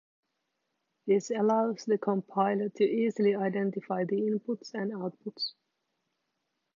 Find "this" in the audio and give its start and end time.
1.05-1.29